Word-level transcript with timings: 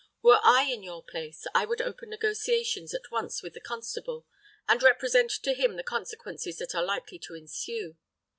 Were 0.23 0.39
I 0.43 0.63
in 0.63 0.81
your 0.81 1.03
place, 1.03 1.45
I 1.53 1.65
would 1.65 1.79
open 1.79 2.09
negotiations 2.09 2.91
at 2.95 3.11
once 3.11 3.43
with 3.43 3.53
the 3.53 3.59
constable, 3.61 4.25
and 4.67 4.81
represent 4.81 5.29
to 5.29 5.53
him 5.53 5.75
the 5.75 5.83
consequences 5.83 6.57
that 6.57 6.73
are 6.73 6.83
likely 6.83 7.19
to 7.19 7.35
ensue. 7.35 7.97